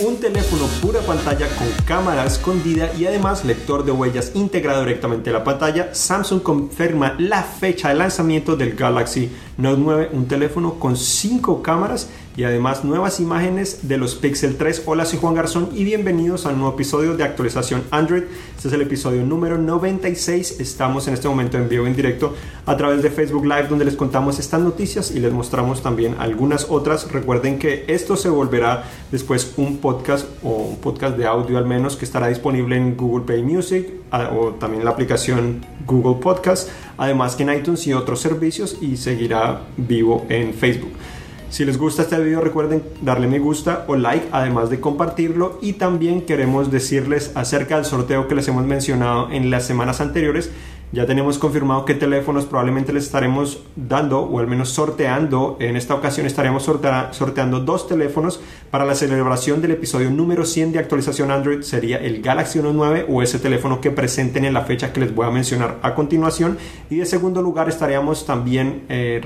[0.00, 5.32] un teléfono pura pantalla con cámara escondida y además lector de huellas integrado directamente a
[5.32, 10.96] la pantalla, Samsung confirma la fecha de lanzamiento del Galaxy Note 9, un teléfono con
[10.96, 12.08] 5 cámaras
[12.38, 14.84] y además nuevas imágenes de los Pixel 3.
[14.86, 18.22] Hola, soy Juan Garzón y bienvenidos a un nuevo episodio de actualización Android.
[18.54, 20.60] Este es el episodio número 96.
[20.60, 23.96] Estamos en este momento en vivo en directo a través de Facebook Live donde les
[23.96, 27.10] contamos estas noticias y les mostramos también algunas otras.
[27.10, 31.96] Recuerden que esto se volverá después un podcast o un podcast de audio al menos
[31.96, 37.42] que estará disponible en Google Play Music o también la aplicación Google Podcast, además que
[37.42, 40.92] en iTunes y otros servicios y seguirá vivo en Facebook.
[41.50, 45.74] Si les gusta este video recuerden darle me gusta o like además de compartirlo y
[45.74, 50.50] también queremos decirles acerca del sorteo que les hemos mencionado en las semanas anteriores.
[50.92, 55.56] Ya tenemos confirmado qué teléfonos probablemente les estaremos dando o al menos sorteando.
[55.58, 60.78] En esta ocasión estaremos sorteando dos teléfonos para la celebración del episodio número 100 de
[60.78, 61.62] actualización Android.
[61.62, 65.26] Sería el Galaxy 9 o ese teléfono que presenten en la fecha que les voy
[65.26, 66.58] a mencionar a continuación.
[66.88, 68.84] Y de segundo lugar estaríamos también...
[68.90, 69.22] Eh,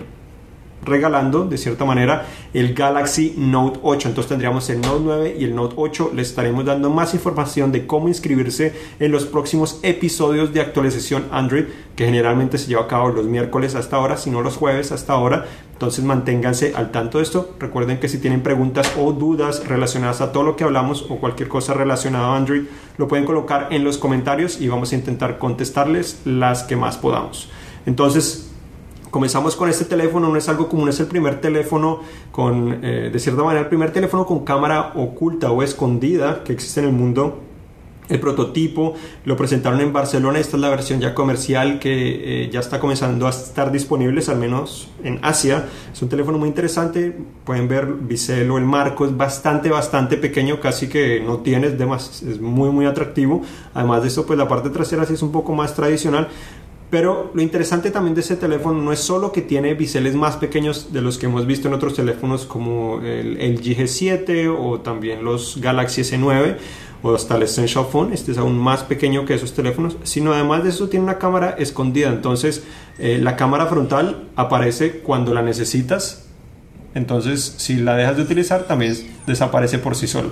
[0.84, 4.08] regalando de cierta manera el Galaxy Note 8.
[4.08, 6.10] Entonces tendríamos el Note 9 y el Note 8.
[6.14, 11.64] Les estaremos dando más información de cómo inscribirse en los próximos episodios de actualización Android
[11.96, 15.12] que generalmente se lleva a cabo los miércoles hasta ahora, si no los jueves hasta
[15.12, 15.46] ahora.
[15.72, 17.54] Entonces manténganse al tanto de esto.
[17.58, 21.48] Recuerden que si tienen preguntas o dudas relacionadas a todo lo que hablamos o cualquier
[21.48, 22.62] cosa relacionada a Android,
[22.98, 27.50] lo pueden colocar en los comentarios y vamos a intentar contestarles las que más podamos.
[27.84, 28.51] Entonces,
[29.12, 32.00] comenzamos con este teléfono, no es algo común, es el primer teléfono
[32.32, 36.80] con, eh, de cierta manera, el primer teléfono con cámara oculta o escondida que existe
[36.80, 37.42] en el mundo.
[38.08, 42.60] El prototipo lo presentaron en Barcelona, esta es la versión ya comercial que eh, ya
[42.60, 45.66] está comenzando a estar disponibles, al menos en Asia.
[45.92, 50.58] Es un teléfono muy interesante, pueden ver bisel o el marco, es bastante, bastante pequeño,
[50.58, 53.42] casi que no tienes de más, es muy, muy atractivo.
[53.72, 56.28] Además de eso, pues la parte trasera sí es un poco más tradicional,
[56.92, 60.92] pero lo interesante también de ese teléfono no es solo que tiene biseles más pequeños
[60.92, 65.58] de los que hemos visto en otros teléfonos como el, el G7 o también los
[65.58, 66.58] Galaxy S9
[67.02, 70.64] o hasta el Essential Phone, este es aún más pequeño que esos teléfonos, sino además
[70.64, 72.62] de eso tiene una cámara escondida, entonces
[72.98, 76.26] eh, la cámara frontal aparece cuando la necesitas,
[76.94, 78.94] entonces si la dejas de utilizar también
[79.26, 80.28] desaparece por sí sola.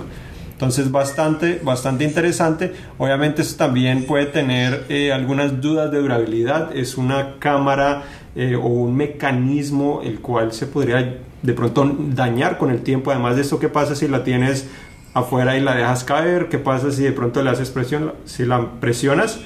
[0.61, 2.71] Entonces, bastante, bastante interesante.
[2.99, 6.77] Obviamente, esto también puede tener eh, algunas dudas de durabilidad.
[6.77, 8.03] Es una cámara
[8.35, 13.09] eh, o un mecanismo el cual se podría de pronto dañar con el tiempo.
[13.09, 14.67] Además de esto, ¿qué pasa si la tienes
[15.15, 16.47] afuera y la dejas caer?
[16.47, 18.13] ¿Qué pasa si de pronto le haces presión?
[18.25, 19.39] Si la presionas,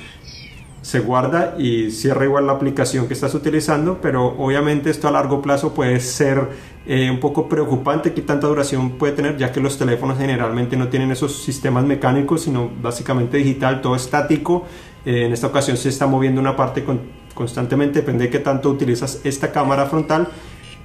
[0.85, 5.41] se guarda y cierra igual la aplicación que estás utilizando, pero obviamente esto a largo
[5.41, 6.47] plazo puede ser
[6.85, 10.87] eh, un poco preocupante que tanta duración puede tener, ya que los teléfonos generalmente no
[10.89, 14.67] tienen esos sistemas mecánicos, sino básicamente digital, todo estático.
[15.07, 16.85] Eh, en esta ocasión se está moviendo una parte
[17.33, 20.27] constantemente, depende de qué tanto utilizas esta cámara frontal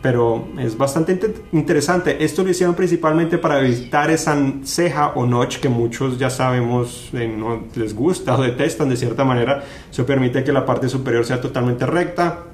[0.03, 1.19] pero es bastante
[1.53, 2.25] interesante.
[2.25, 7.29] Esto lo hicieron principalmente para evitar esa ceja o notch que muchos ya sabemos eh,
[7.29, 9.63] no les gusta o detestan de cierta manera.
[9.91, 12.45] Eso permite que la parte superior sea totalmente recta.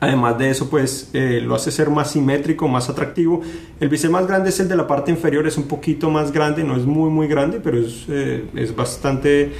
[0.00, 3.40] Además de eso, pues eh, lo hace ser más simétrico, más atractivo.
[3.80, 6.62] El bisel más grande es el de la parte inferior, es un poquito más grande,
[6.62, 9.52] no es muy muy grande, pero es, eh, es bastante,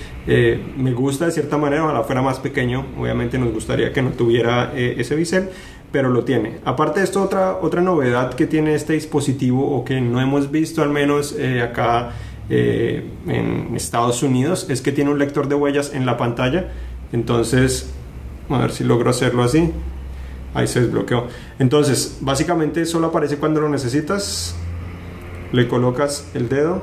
[0.76, 4.74] me gusta de cierta manera, ojalá fuera más pequeño, obviamente nos gustaría que no tuviera
[4.74, 5.48] ese bisel,
[5.94, 6.58] pero lo tiene.
[6.64, 10.82] Aparte de esto, otra, otra novedad que tiene este dispositivo o que no hemos visto
[10.82, 12.10] al menos eh, acá
[12.50, 16.72] eh, en Estados Unidos es que tiene un lector de huellas en la pantalla.
[17.12, 17.92] Entonces,
[18.48, 19.70] a ver si logro hacerlo así.
[20.52, 21.28] Ahí se desbloqueó.
[21.60, 24.56] Entonces, básicamente solo aparece cuando lo necesitas.
[25.52, 26.82] Le colocas el dedo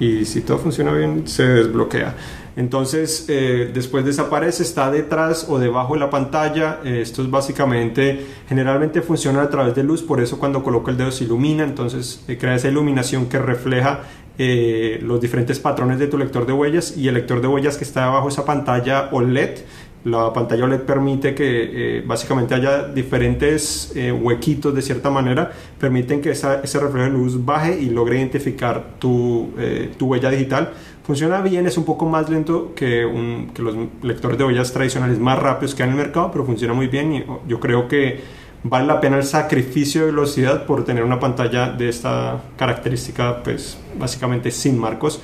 [0.00, 2.14] y si todo funciona bien se desbloquea.
[2.56, 6.80] Entonces, eh, después desaparece, está detrás o debajo de la pantalla.
[6.84, 10.96] Eh, esto es básicamente, generalmente funciona a través de luz, por eso cuando coloco el
[10.96, 14.00] dedo se ilumina, entonces eh, crea esa iluminación que refleja
[14.36, 18.06] los diferentes patrones de tu lector de huellas y el lector de huellas que está
[18.06, 19.60] debajo de esa pantalla OLED.
[20.02, 26.80] La pantalla OLED permite que básicamente haya diferentes huequitos de cierta manera, permiten que ese
[26.80, 29.50] reflejo de luz baje y logre identificar tu,
[29.96, 30.72] tu huella digital
[31.04, 35.18] Funciona bien, es un poco más lento que, un, que los lectores de huellas tradicionales
[35.18, 38.22] más rápidos que hay en el mercado, pero funciona muy bien y yo creo que
[38.62, 43.78] vale la pena el sacrificio de velocidad por tener una pantalla de esta característica, pues
[43.98, 45.20] básicamente sin marcos.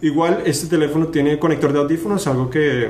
[0.00, 2.88] Igual este teléfono tiene conector de audífonos, algo que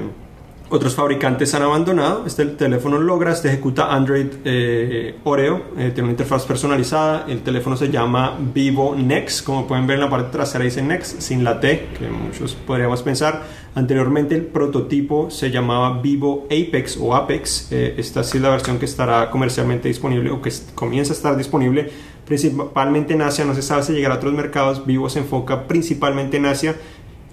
[0.70, 2.24] otros fabricantes han abandonado.
[2.26, 7.24] Este teléfono logra, este ejecuta Android eh, Oreo, eh, tiene una interfaz personalizada.
[7.28, 11.20] El teléfono se llama Vivo Next, como pueden ver en la parte trasera dice Next,
[11.20, 13.44] sin la T, que muchos podríamos pensar.
[13.74, 17.68] Anteriormente el prototipo se llamaba Vivo Apex o Apex.
[17.70, 21.36] Eh, esta sí es la versión que estará comercialmente disponible o que comienza a estar
[21.36, 21.90] disponible
[22.28, 23.44] principalmente en Asia.
[23.44, 24.84] No se sabe si llegará a otros mercados.
[24.84, 26.76] Vivo se enfoca principalmente en Asia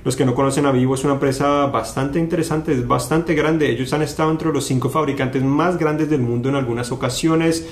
[0.05, 3.71] los que no conocen a Vivo es una empresa bastante interesante, es bastante grande.
[3.71, 7.67] Ellos han estado entre los cinco fabricantes más grandes del mundo en algunas ocasiones.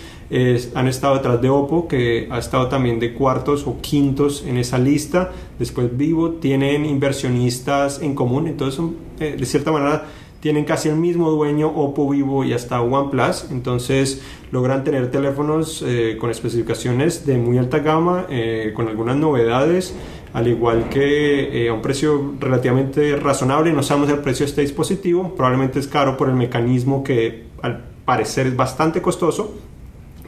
[0.74, 4.80] han estado detrás de Oppo, que ha estado también de cuartos o quintos en esa
[4.80, 5.32] lista.
[5.60, 8.84] Después Vivo tienen inversionistas en común, entonces
[9.20, 10.06] eh, de cierta manera
[10.44, 16.18] tienen casi el mismo dueño Oppo, Vivo y hasta OnePlus, entonces logran tener teléfonos eh,
[16.20, 19.96] con especificaciones de muy alta gama, eh, con algunas novedades
[20.34, 23.72] al igual que eh, a un precio relativamente razonable.
[23.72, 27.82] No sabemos el precio de este dispositivo, probablemente es caro por el mecanismo que al
[28.04, 29.54] parecer es bastante costoso,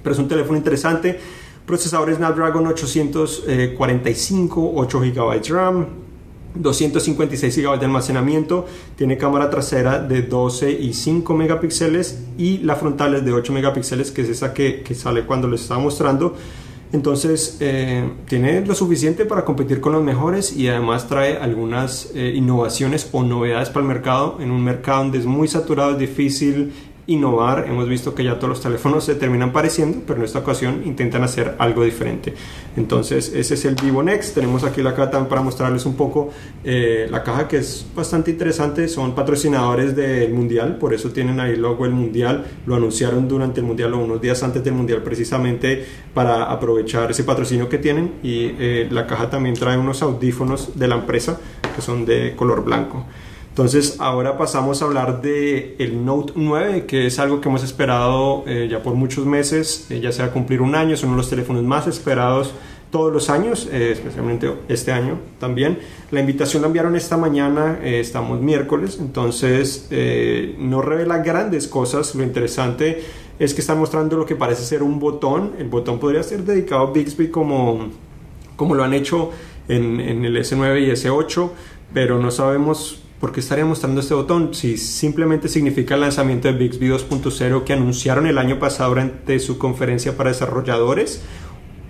[0.01, 1.19] pero es un teléfono interesante.
[1.65, 6.05] Procesador Snapdragon 845, 8 GB RAM,
[6.56, 8.66] 256 GB de almacenamiento,
[8.96, 14.12] tiene cámara trasera de 12 y 5 megapíxeles y la frontal es de 8 megapíxeles,
[14.12, 16.36] que es esa que, sale cuando les estaba mostrando.
[16.94, 22.31] Entonces, eh, tiene lo suficiente para competir con los mejores y además trae algunas eh,
[22.36, 26.72] innovaciones o novedades para el mercado, en un mercado donde es muy saturado, es difícil
[27.07, 27.66] innovar.
[27.68, 31.24] Hemos visto que ya todos los teléfonos se terminan pareciendo, pero en esta ocasión intentan
[31.24, 32.34] hacer algo diferente.
[32.75, 34.34] Entonces, ese es el Vivo Next.
[34.34, 36.31] Tenemos aquí la caja para mostrarles un poco
[36.63, 38.88] eh, la caja que es bastante interesante.
[38.88, 42.46] Son patrocinadores del Mundial, por eso tienen ahí logo del Mundial.
[42.66, 47.24] Lo anunciaron durante el Mundial o unos días antes del Mundial precisamente para aprovechar ese
[47.24, 48.16] patrocinio que tienen.
[48.24, 51.40] Y eh, la caja también trae unos audífonos de la empresa
[51.75, 53.06] que son de color blanco.
[53.56, 58.44] Entonces ahora pasamos a hablar de el Note 9, que es algo que hemos esperado
[58.48, 61.30] eh, ya por muchos meses, eh, ya sea cumplir un año, es uno de los
[61.30, 62.52] teléfonos más esperados
[62.92, 65.80] todos los años, eh, especialmente este año también.
[66.12, 69.88] La invitación la enviaron esta mañana, estamos miércoles, entonces
[70.60, 73.06] no revela grandes cosas, lo interesante
[73.40, 76.88] es que están mostrando lo que parece ser un botón, el botón podría ser dedicado
[76.88, 77.88] a Bixby como,
[78.57, 79.31] como lo han hecho
[79.69, 81.50] en, en el S9 y S8,
[81.94, 84.53] pero no sabemos ¿por qué estaría mostrando este botón?
[84.53, 89.57] Si simplemente significa el lanzamiento de Bixby 2.0 que anunciaron el año pasado durante su
[89.57, 91.21] conferencia para desarrolladores,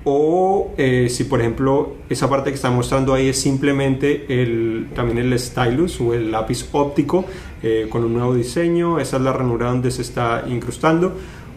[0.07, 5.17] o eh, si por ejemplo esa parte que está mostrando ahí es simplemente el, también
[5.17, 7.25] el stylus o el lápiz óptico
[7.63, 11.15] eh, con un nuevo diseño, esa es la ranura donde se está incrustando,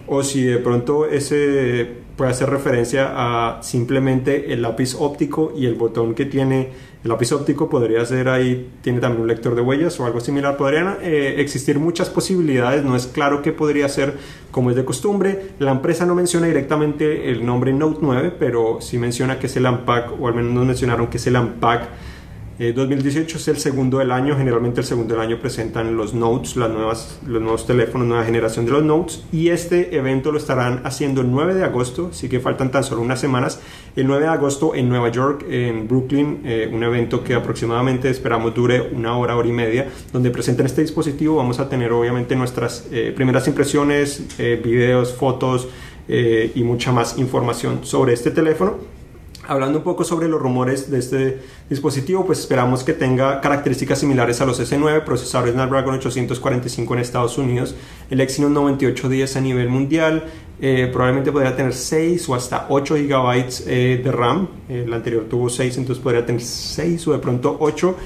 [0.09, 5.77] o si de pronto ese puede hacer referencia a simplemente el lápiz óptico y el
[5.77, 6.71] botón que tiene
[7.05, 10.57] el lápiz óptico podría ser ahí, tiene también un lector de huellas o algo similar.
[10.57, 14.15] Podrían eh, existir muchas posibilidades, no es claro qué podría ser
[14.51, 15.53] como es de costumbre.
[15.61, 19.67] La empresa no menciona directamente el nombre Note 9, pero sí menciona que es el
[19.67, 21.37] Unpack, o al menos nos mencionaron que es el
[22.59, 26.13] Unpack 2018 eh, es el segundo del año, generalmente el segundo del año presentan los
[26.13, 29.25] Notes, las nuevas, los nuevos teléfonos, nueva generación de los Notes.
[29.33, 33.03] Y este evento lo estarán haciendo el 9 de agosto, así que faltan tan solo
[33.03, 33.61] unas semanas,
[33.95, 38.55] el 9 de agosto en Nueva York, en Brooklyn, eh, un evento que aproximadamente esperamos
[38.55, 42.89] dure una hora, hora y media, donde presenten este dispositivo, vamos a tener obviamente nuestras
[42.91, 45.69] eh, primeras impresiones, videos, fotos
[46.09, 48.98] y mucha más información sobre este teléfono
[49.49, 51.41] Hablando un poco sobre los rumores de este
[51.71, 57.39] dispositivo, pues esperamos que tenga características similares a los S9, procesador Snapdragon 845 en Estados
[57.39, 57.75] Unidos,
[58.11, 60.25] el Exynos 9810 a nivel mundial,
[60.61, 65.49] eh, probablemente podría tener 6 o hasta 8 GB eh, de RAM, el anterior tuvo
[65.49, 67.97] 6, entonces podría tener 6 o de pronto 8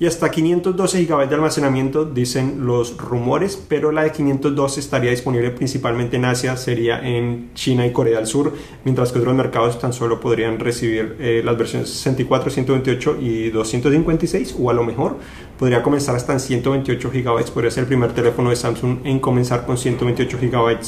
[0.00, 5.50] y hasta 512 GB de almacenamiento dicen los rumores, pero la de 512 estaría disponible
[5.50, 9.92] principalmente en Asia, sería en China y Corea del Sur, mientras que otros mercados tan
[9.92, 15.16] solo podrían recibir eh, las versiones 64, 128 y 256 o a lo mejor
[15.58, 19.66] podría comenzar hasta en 128 GB, podría ser el primer teléfono de Samsung en comenzar
[19.66, 20.78] con 128 GB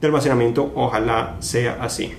[0.00, 2.12] de almacenamiento, ojalá sea así.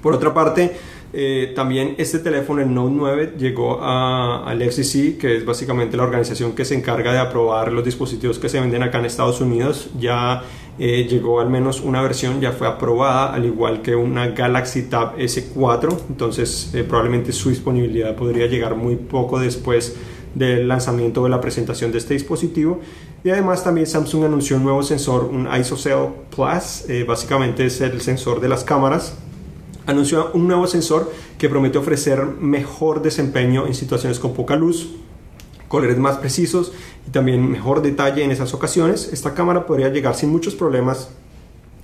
[0.00, 0.72] Por otra parte,
[1.14, 6.04] eh, también este teléfono, el Note 9, llegó a, al FCC, que es básicamente la
[6.04, 9.90] organización que se encarga de aprobar los dispositivos que se venden acá en Estados Unidos.
[9.98, 10.42] Ya
[10.78, 15.18] eh, llegó al menos una versión, ya fue aprobada, al igual que una Galaxy Tab
[15.18, 15.94] S4.
[16.08, 19.96] Entonces, eh, probablemente su disponibilidad podría llegar muy poco después
[20.34, 22.80] del lanzamiento de la presentación de este dispositivo.
[23.22, 28.40] Y además también Samsung anunció un nuevo sensor, un ISOCELL Plus, básicamente es el sensor
[28.40, 29.18] de las cámaras
[29.86, 34.90] anunció un nuevo sensor que promete ofrecer mejor desempeño en situaciones con poca luz,
[35.68, 36.72] colores más precisos
[37.06, 39.10] y también mejor detalle en esas ocasiones.
[39.12, 41.08] Esta cámara podría llegar sin muchos problemas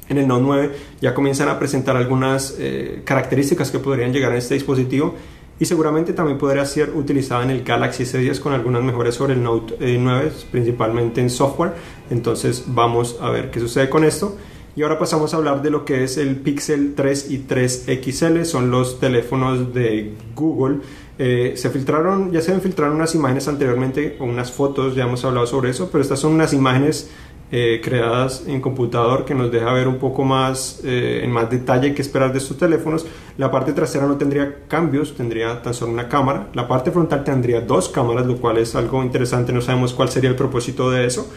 [0.08, 4.38] en el Note 9 ya comienzan a presentar algunas eh, características que podrían llegar en
[4.38, 5.14] este dispositivo
[5.60, 9.42] y seguramente también podría ser utilizada en el Galaxy S10 con algunas mejoras sobre el
[9.42, 11.72] Note 9, eh, principalmente en software.
[12.10, 14.36] Entonces vamos a ver qué sucede con esto.
[14.78, 18.44] Y ahora pasamos a hablar de lo que es el Pixel 3 y 3 XL,
[18.44, 20.76] son los teléfonos de Google.
[21.18, 25.48] Eh, se filtraron, ya se filtraron unas imágenes anteriormente, o unas fotos, ya hemos hablado
[25.48, 27.10] sobre eso, pero estas son unas imágenes
[27.50, 31.92] eh, creadas en computador que nos deja ver un poco más eh, en más detalle
[31.92, 33.04] qué esperar de estos teléfonos.
[33.36, 36.50] La parte trasera no tendría cambios, tendría tan solo una cámara.
[36.54, 40.30] La parte frontal tendría dos cámaras, lo cual es algo interesante, no sabemos cuál sería
[40.30, 41.28] el propósito de eso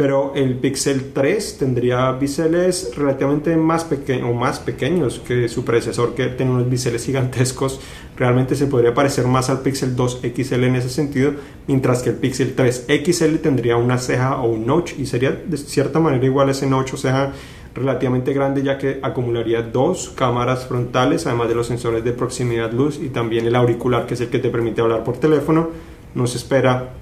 [0.00, 6.14] pero el Pixel 3 tendría biseles relativamente más, pequeños o más pequeños que su predecesor
[6.14, 7.82] que tiene unos biseles gigantescos.
[8.16, 11.32] Realmente se podría parecer más al Pixel 2 XL en ese sentido,
[11.66, 15.58] mientras que el Pixel 3 XL tendría una ceja o un notch y sería de
[15.58, 17.34] cierta manera igual ese notch o ceja
[17.74, 22.98] relativamente grande ya que acumularía dos cámaras frontales además de los sensores de proximidad luz
[22.98, 25.68] y también el auricular que es el que te permite hablar por teléfono.
[26.14, 26.94] No se espera,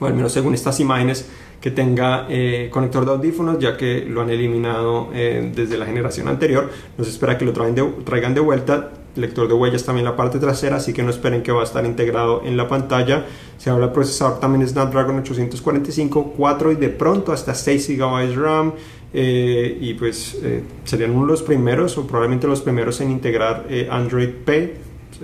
[0.00, 1.28] o al menos según estas imágenes,
[1.60, 6.28] que tenga eh, conector de audífonos, ya que lo han eliminado eh, desde la generación
[6.28, 6.70] anterior.
[6.96, 8.92] No se espera que lo traigan de vuelta.
[9.16, 11.86] Lector de huellas también la parte trasera, así que no esperen que va a estar
[11.86, 13.24] integrado en la pantalla.
[13.56, 18.74] Se habla procesador también Snapdragon 845, 4 y de pronto hasta 6 GB RAM.
[19.14, 20.38] Eh, y pues
[20.84, 24.74] serían uno de los primeros o probablemente los primeros en integrar Android P,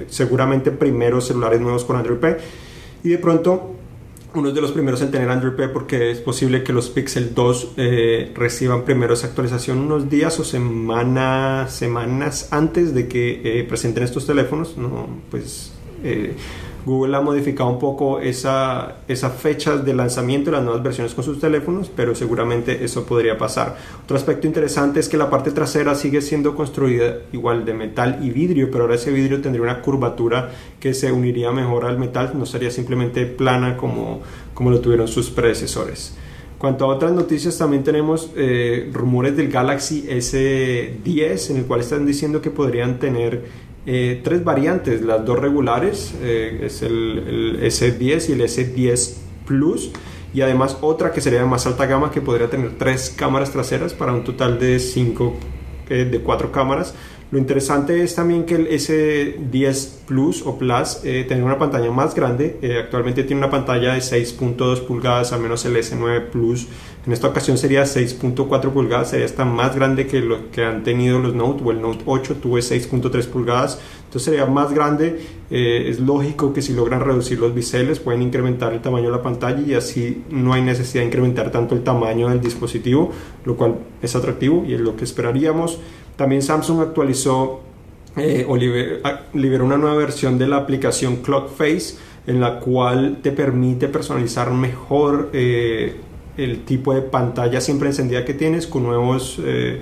[0.09, 2.39] seguramente primeros celulares nuevos con Android P.
[3.05, 3.82] Y de pronto
[4.35, 7.73] uno de los primeros en tener Android P porque es posible que los Pixel 2
[7.77, 14.05] eh, reciban primero esa actualización unos días o semanas semanas antes de que eh, presenten
[14.05, 14.77] estos teléfonos.
[14.77, 15.73] No, pues
[16.03, 16.35] eh,
[16.85, 21.25] Google ha modificado un poco esa, esa fecha de lanzamiento de las nuevas versiones con
[21.25, 23.77] sus teléfonos, pero seguramente eso podría pasar.
[24.05, 28.31] Otro aspecto interesante es que la parte trasera sigue siendo construida igual de metal y
[28.31, 32.47] vidrio, pero ahora ese vidrio tendría una curvatura que se uniría mejor al metal, no
[32.47, 34.21] sería simplemente plana como,
[34.55, 36.17] como lo tuvieron sus predecesores.
[36.63, 42.07] Cuanto a otras noticias, también tenemos eh, rumores del Galaxy S10, en el cual están
[42.07, 43.43] diciendo que podrían tener
[43.85, 49.15] eh, tres variantes, las dos regulares, eh, es el, S10 y el S10
[49.47, 49.91] Plus,
[50.33, 53.93] y además otra que sería de más alta gama que podría tener tres cámaras traseras
[53.93, 55.37] para un total de cinco,
[55.89, 56.95] eh, de cuatro cámaras.
[57.33, 62.15] Lo interesante es también que el S10 Plus o Plus eh, tiene una pantalla más
[62.15, 62.59] grande.
[62.79, 66.69] actualmente tiene una pantalla de 6.2 pulgadas, al menos el S9 Plus
[67.05, 71.19] en esta ocasión sería 6.4 pulgadas, sería hasta más grande que lo que han tenido
[71.19, 75.21] los Note o el Note 8 tuve 6.3 pulgadas, entonces sería más grande.
[75.51, 79.23] Eh, es lógico que si logran reducir los biseles pueden incrementar el tamaño de la
[79.23, 83.11] pantalla y así no hay necesidad de incrementar tanto el tamaño del dispositivo,
[83.45, 85.81] lo cual es atractivo y es lo que esperaríamos.
[86.23, 87.63] También Samsung actualizó
[88.17, 91.97] eh, o liberó una nueva versión de la aplicación Clock Face
[92.29, 95.31] en la cual te permite personalizar mejor.
[95.33, 95.97] Eh,
[96.37, 99.81] el tipo de pantalla siempre encendida que tienes con nuevos, eh,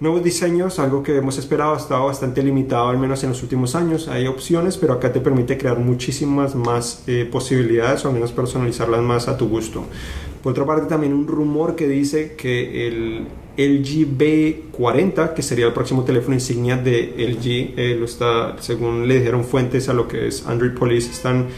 [0.00, 3.74] nuevos diseños, algo que hemos esperado, ha estado bastante limitado al menos en los últimos
[3.74, 4.08] años.
[4.08, 9.28] Hay opciones, pero acá te permite crear muchísimas más posibilidades o al menos personalizarlas más
[9.28, 9.84] a tu gusto.
[10.42, 13.26] Por otra parte, también un rumor que dice que el
[13.60, 19.18] LG B40, que sería el próximo teléfono insignia de LG, eh, lo está, según le
[19.18, 21.48] dijeron fuentes a lo que es Android Police, están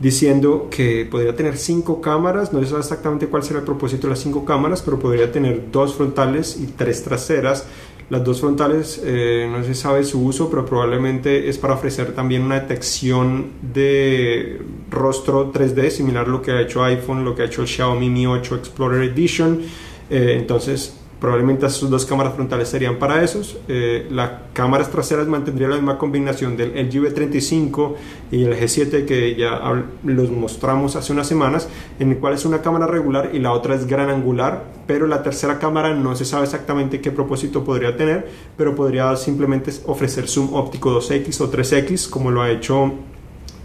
[0.00, 4.20] diciendo que podría tener cinco cámaras, no sabe exactamente cuál será el propósito de las
[4.20, 7.66] cinco cámaras, pero podría tener dos frontales y tres traseras.
[8.08, 12.42] Las dos frontales eh, no se sabe su uso, pero probablemente es para ofrecer también
[12.42, 14.60] una detección de
[14.90, 18.08] rostro 3D, similar a lo que ha hecho iPhone, lo que ha hecho el Xiaomi
[18.08, 19.60] Mi 8 Explorer Edition.
[20.08, 23.56] Eh, entonces Probablemente sus dos cámaras frontales serían para esos.
[23.68, 27.94] Eh, las cámaras traseras mantendrían la misma combinación del LG V35
[28.30, 29.60] y el G7 que ya
[30.04, 31.68] los mostramos hace unas semanas,
[31.98, 35.22] en el cual es una cámara regular y la otra es gran angular, pero la
[35.22, 40.54] tercera cámara no se sabe exactamente qué propósito podría tener, pero podría simplemente ofrecer zoom
[40.54, 42.92] óptico 2X o 3X, como lo ha hecho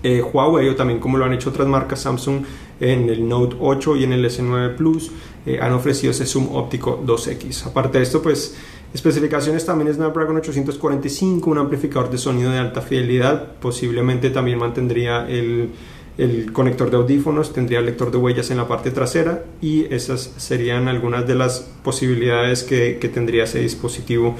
[0.04, 2.44] eh, Huawei o también como lo han hecho otras marcas Samsung
[2.82, 5.12] en el Note 8 y en el S9 Plus
[5.46, 7.68] eh, han ofrecido ese zoom óptico 2X.
[7.68, 8.56] Aparte de esto, pues
[8.94, 15.70] especificaciones también Snapdragon 845, un amplificador de sonido de alta fidelidad, posiblemente también mantendría el,
[16.18, 20.34] el conector de audífonos, tendría el lector de huellas en la parte trasera y esas
[20.38, 24.36] serían algunas de las posibilidades que, que tendría ese dispositivo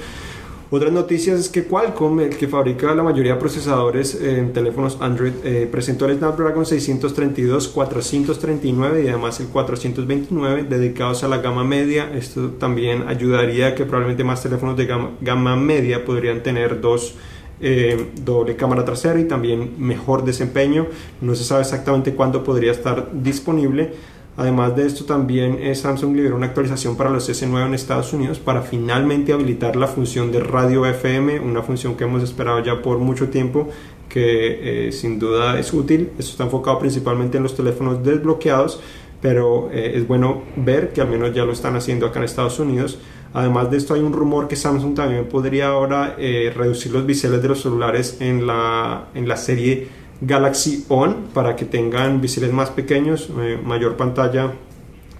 [0.74, 5.34] Otras noticias es que Qualcomm, el que fabrica la mayoría de procesadores en teléfonos Android,
[5.44, 12.10] eh, presentó el Snapdragon 632, 439 y además el 429 dedicados a la gama media.
[12.14, 14.86] Esto también ayudaría a que probablemente más teléfonos de
[15.20, 17.16] gama, media podrían tener dos
[17.60, 20.86] eh, doble cámara trasera y también mejor desempeño.
[21.20, 23.92] No se sabe exactamente cuándo podría estar disponible
[24.36, 28.38] Además de esto, también eh, Samsung liberó una actualización para los S9 en Estados Unidos
[28.38, 32.98] para finalmente habilitar la función de radio FM, una función que hemos esperado ya por
[32.98, 33.68] mucho tiempo,
[34.08, 36.10] que eh, sin duda es útil.
[36.18, 38.80] Esto está enfocado principalmente en los teléfonos desbloqueados,
[39.20, 42.58] pero eh, es bueno ver que al menos ya lo están haciendo acá en Estados
[42.58, 42.98] Unidos.
[43.34, 47.48] Además de esto, hay un rumor que Samsung también podría ahora reducir los biseles de
[47.48, 49.88] los celulares en la, en la serie
[50.22, 54.52] Galaxy On para que tengan biseles más pequeños, eh, mayor pantalla.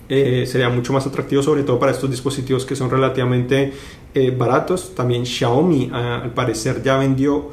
[0.08, 3.72] Eh, sería mucho más atractivo sobre todo para estos dispositivos que son relativamente
[4.14, 4.94] eh, baratos.
[4.94, 7.50] También Xiaomi al parecer ya vendió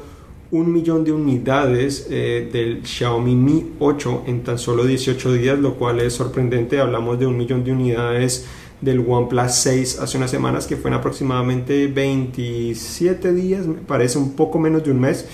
[0.52, 6.00] un millón de unidades del Xiaomi Mi 8 en tan solo 18 días, lo cual
[6.00, 6.80] es sorprendente.
[6.80, 8.46] Hablamos de un millón de unidades
[8.80, 14.32] del OnePlus 6 hace unas semanas que fue en aproximadamente 27 días, me parece un
[14.32, 15.26] poco menos de un mes.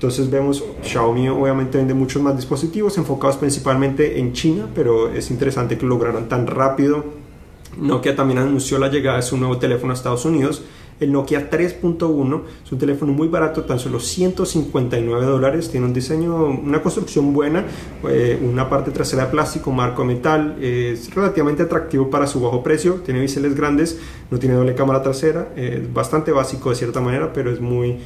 [0.00, 5.76] Entonces vemos, Xiaomi obviamente vende muchos más dispositivos enfocados principalmente en China, pero es interesante
[5.76, 7.04] que lo lograron tan rápido.
[7.76, 10.62] Nokia también anunció la llegada de su nuevo teléfono a Estados Unidos,
[11.00, 12.42] el Nokia 3.1.
[12.64, 15.70] Es un teléfono muy barato, tan solo 159 dólares.
[15.70, 17.66] Tiene un diseño, una construcción buena,
[18.08, 20.56] eh, una parte trasera de plástico, marco metal.
[20.62, 23.02] es relativamente atractivo para su bajo precio.
[23.04, 23.98] Tiene biseles grandes,
[24.30, 25.50] no tiene doble cámara trasera.
[25.56, 27.98] es bastante básico de cierta manera, pero es muy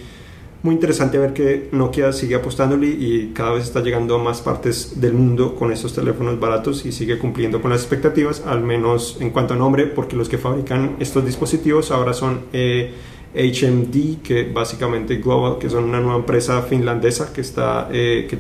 [0.65, 4.99] muy interesante ver que Nokia sigue apostándole y cada vez está llegando a más partes
[4.99, 9.29] del mundo con estos teléfonos baratos y sigue cumpliendo con las expectativas, al menos en
[9.29, 12.95] cuanto a nombre, porque los que fabrican estos dispositivos ahora son eh,
[13.35, 18.39] HMD, que básicamente Global, que son una nueva empresa finlandesa que está eh, que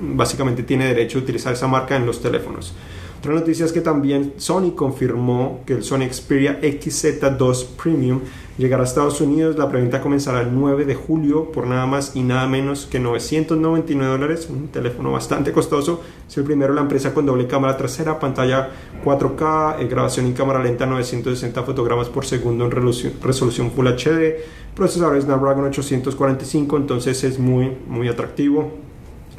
[0.00, 2.74] básicamente tiene derecho a utilizar esa marca en los teléfonos.
[3.22, 8.18] Otra noticia es que también Sony confirmó que el Sony Xperia XZ2 Premium
[8.58, 9.56] llegará a Estados Unidos.
[9.56, 14.10] La preventa comenzará el 9 de julio por nada más y nada menos que 999
[14.10, 14.48] dólares.
[14.50, 16.02] Un teléfono bastante costoso.
[16.28, 18.70] Es el primero la empresa con doble cámara trasera, pantalla
[19.04, 24.34] 4K, eh, grabación en cámara lenta 960 fotogramas por segundo en resolución Full HD,
[24.74, 28.72] procesador Snapdragon 845, entonces es muy, muy atractivo.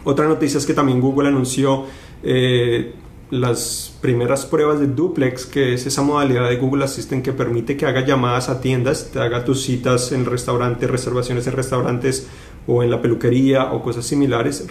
[0.06, 1.84] Otra noticia es que también Google anunció
[2.24, 2.94] eh,
[3.30, 7.86] las primeras pruebas de duplex, que es esa modalidad de Google Assistant que permite que
[7.86, 12.28] haga llamadas a tiendas, te haga tus citas en restaurantes, reservaciones en restaurantes
[12.68, 14.68] o en la peluquería o cosas similares.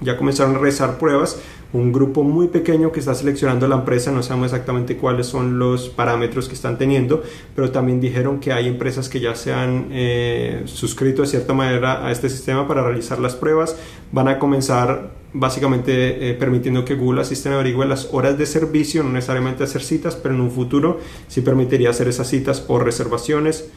[0.00, 1.40] Ya comenzaron a realizar pruebas
[1.72, 5.88] un grupo muy pequeño que está seleccionando la empresa, no sabemos exactamente cuáles son los
[5.88, 7.22] parámetros que están teniendo,
[7.54, 12.04] pero también dijeron que hay empresas que ya se han eh, suscrito de cierta manera
[12.04, 13.76] a este sistema para realizar las pruebas,
[14.10, 19.10] van a comenzar básicamente eh, permitiendo que Google Assistant averigüe las horas de servicio, no
[19.10, 23.70] necesariamente hacer citas, pero en un futuro sí permitiría hacer esas citas o reservaciones.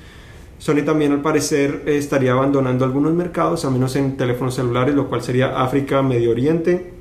[0.58, 5.22] Sony también al parecer estaría abandonando algunos mercados, al menos en teléfonos celulares, lo cual
[5.22, 6.94] sería África, Medio Oriente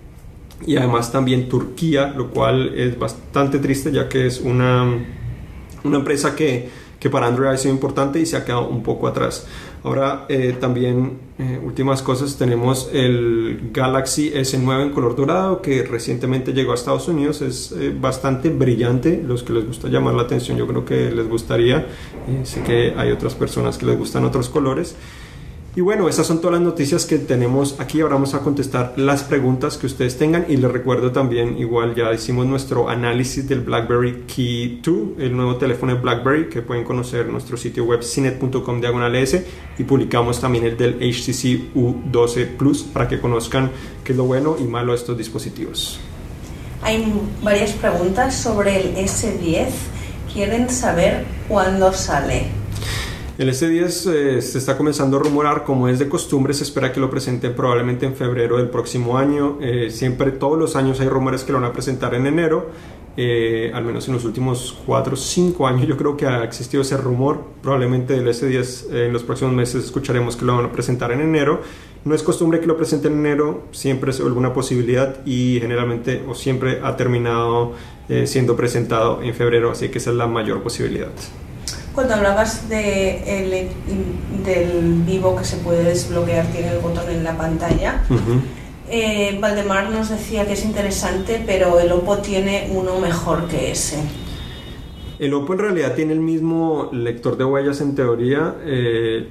[0.67, 4.85] y además también Turquía, lo cual es bastante triste ya que es una,
[5.85, 6.69] una empresa que,
[7.03, 9.45] que para Android ha sido importante y se ha quedado un poco atrás.
[9.83, 16.53] Ahora eh, también, eh, últimas cosas, tenemos el Galaxy S9 en color dorado que recientemente
[16.53, 17.43] llegó a Estados Unidos.
[17.43, 19.21] Es eh, bastante brillante.
[19.21, 21.89] Los que les gusta llamar la atención, yo creo que les gustaría.
[22.45, 24.95] sé que hay otras personas que les gustan otros colores.
[25.75, 28.03] Y bueno, esas son todas las noticias que tenemos aquí.
[28.03, 30.45] Ahora vamos a contestar las preguntas que ustedes tengan.
[30.47, 35.57] Y les recuerdo también, igual ya hicimos nuestro análisis del BlackBerry Key 2, el nuevo
[35.57, 39.47] teléfono de BlackBerry, que pueden conocer en nuestro sitio web cinet.com diagonal S.
[39.79, 43.71] Y publicamos también el del HTC U12 Plus para que conozcan
[44.05, 45.99] qué es lo bueno y malo de estos dispositivos.
[46.83, 47.11] Hay
[47.43, 49.69] varias preguntas sobre el S10.
[50.35, 52.62] Quieren saber cuándo sale.
[53.39, 57.01] El S10 eh, se está comenzando a rumorar, como es de costumbre, se espera que
[57.01, 59.57] lo presenten probablemente en febrero del próximo año.
[59.63, 62.69] Eh, siempre, todos los años hay rumores que lo van a presentar en enero.
[63.17, 66.83] Eh, al menos en los últimos 4 o 5 años yo creo que ha existido
[66.83, 67.43] ese rumor.
[67.63, 71.63] Probablemente el S10 en los próximos meses escucharemos que lo van a presentar en enero.
[72.05, 76.35] No es costumbre que lo presenten en enero, siempre es alguna posibilidad y generalmente o
[76.35, 77.73] siempre ha terminado
[78.25, 81.13] siendo presentado en febrero, así que esa es la mayor posibilidad.
[81.95, 83.69] Cuando hablabas de
[84.45, 88.03] del vivo que se puede desbloquear, tiene el botón en la pantalla.
[88.89, 93.99] Eh, Valdemar nos decía que es interesante, pero el Oppo tiene uno mejor que ese.
[95.19, 98.57] El Oppo en realidad tiene el mismo lector de huellas en teoría.
[98.65, 99.29] Eh,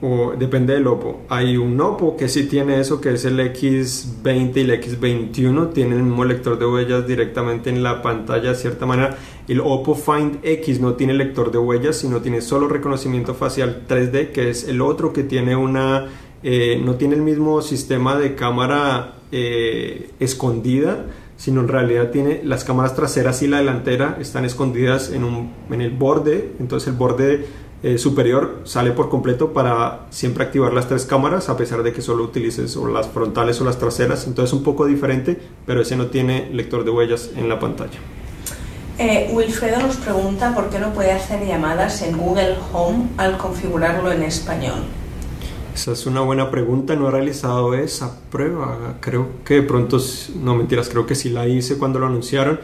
[0.00, 1.22] o depende del Oppo.
[1.28, 5.96] Hay un Oppo que sí tiene eso, que es el X20 y el X21, tiene
[5.96, 9.18] el mismo lector de huellas directamente en la pantalla de cierta manera.
[9.48, 14.30] El Oppo Find X no tiene lector de huellas, sino tiene solo reconocimiento facial 3D,
[14.30, 16.06] que es el otro que tiene una...
[16.44, 21.06] Eh, no tiene el mismo sistema de cámara eh, escondida,
[21.36, 25.80] sino en realidad tiene las cámaras traseras y la delantera están escondidas en, un, en
[25.80, 27.46] el borde, entonces el borde
[27.82, 32.02] eh, superior sale por completo para siempre activar las tres cámaras a pesar de que
[32.02, 34.26] solo utilices o las frontales o las traseras.
[34.26, 37.98] Entonces un poco diferente pero ese no tiene lector de huellas en la pantalla.
[38.98, 44.10] Eh, Wilfredo nos pregunta por qué no puede hacer llamadas en Google Home al configurarlo
[44.10, 44.80] en español.
[45.72, 49.98] Esa es una buena pregunta, no he realizado esa prueba, creo que de pronto,
[50.42, 52.58] no mentiras, creo que sí la hice cuando lo anunciaron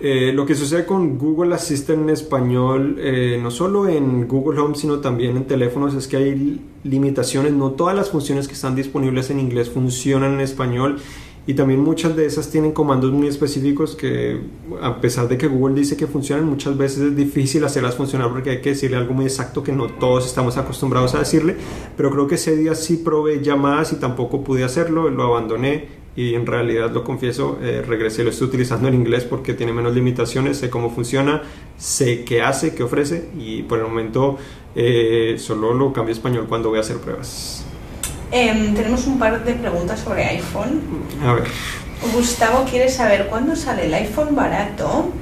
[0.00, 4.74] eh, lo que sucede con Google Assistant en español, eh, no solo en Google Home,
[4.74, 7.52] sino también en teléfonos, es que hay limitaciones.
[7.52, 10.98] No todas las funciones que están disponibles en inglés funcionan en español
[11.46, 14.40] y también muchas de esas tienen comandos muy específicos que
[14.80, 18.50] a pesar de que Google dice que funcionan, muchas veces es difícil hacerlas funcionar porque
[18.50, 21.56] hay que decirle algo muy exacto que no todos estamos acostumbrados a decirle.
[21.96, 26.34] Pero creo que ese día sí probé llamadas y tampoco pude hacerlo, lo abandoné y
[26.34, 30.58] en realidad lo confieso, eh, regresé, lo estoy utilizando en inglés porque tiene menos limitaciones,
[30.58, 31.42] sé cómo funciona,
[31.76, 34.38] sé qué hace, qué ofrece y por el momento
[34.76, 37.64] eh, solo lo cambio a español cuando voy a hacer pruebas.
[38.30, 40.80] Em, tenemos un par de preguntas sobre iPhone.
[41.22, 41.44] A ver.
[42.12, 45.12] Gustavo quiere saber cuándo sale el iPhone barato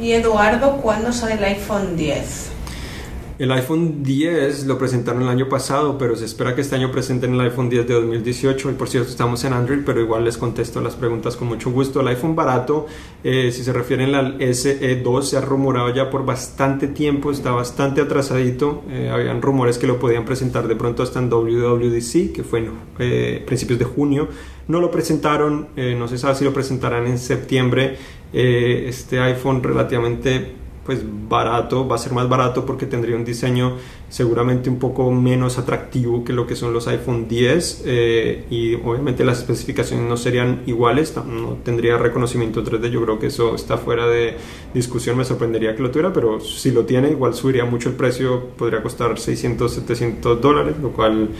[0.00, 2.55] y Eduardo cuándo sale el iPhone 10.
[3.38, 7.34] El iPhone 10 lo presentaron el año pasado, pero se espera que este año presenten
[7.34, 8.70] el iPhone 10 de 2018.
[8.70, 12.00] Y por cierto, estamos en Android, pero igual les contesto las preguntas con mucho gusto.
[12.00, 12.86] El iPhone barato,
[13.22, 18.00] eh, si se refieren al SE2, se ha rumorado ya por bastante tiempo, está bastante
[18.00, 18.84] atrasadito.
[18.88, 22.70] Eh, habían rumores que lo podían presentar de pronto hasta en WWDC, que fue en
[22.98, 24.28] eh, principios de junio.
[24.66, 27.96] No lo presentaron, no se sabe si lo presentarán en septiembre.
[28.32, 33.76] este iPhone relativamente pues barato, va a ser más barato porque tendría un diseño
[34.08, 39.24] seguramente un poco menos atractivo que lo que son los iPhone 10 eh, y obviamente
[39.24, 44.06] las especificaciones no serían iguales, no tendría reconocimiento 3D, yo creo que eso está fuera
[44.06, 44.36] de
[44.72, 48.50] discusión, me sorprendería que lo tuviera, pero si lo tiene igual subiría mucho el precio,
[48.56, 51.30] podría costar 600, 700 dólares, lo cual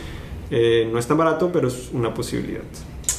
[0.51, 2.63] eh, no es tan barato, pero es una posibilidad.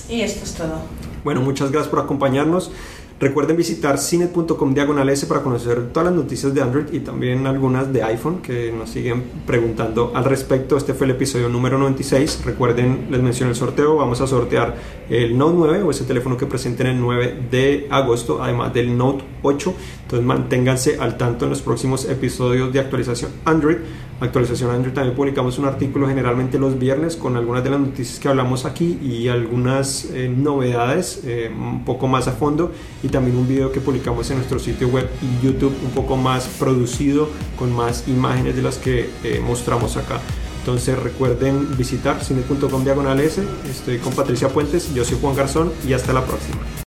[0.09, 0.81] Y esto es todo.
[1.23, 2.71] Bueno, muchas gracias por acompañarnos.
[3.21, 7.93] Recuerden visitar cine.com diagonal S para conocer todas las noticias de Android y también algunas
[7.93, 10.77] de iPhone que nos siguen preguntando al respecto.
[10.77, 12.43] Este fue el episodio número 96.
[12.45, 13.97] Recuerden, les mencioné el sorteo.
[13.97, 14.77] Vamos a sortear
[15.11, 19.25] el Note 9 o ese teléfono que presenten el 9 de agosto, además del Note
[19.43, 19.75] 8.
[20.03, 23.79] Entonces manténganse al tanto en los próximos episodios de actualización Android.
[24.21, 28.27] Actualización Android también publicamos un artículo generalmente los viernes con algunas de las noticias que
[28.27, 32.73] hablamos aquí y algunas eh, novedades eh, un poco más a fondo
[33.05, 36.49] y también un video que publicamos en nuestro sitio web y YouTube un poco más
[36.59, 40.19] producido con más imágenes de las que eh, mostramos acá.
[40.59, 43.41] Entonces recuerden visitar cine.com diagonal S.
[43.71, 46.59] Estoy con Patricia Puentes, yo soy Juan Garzón y hasta la próxima.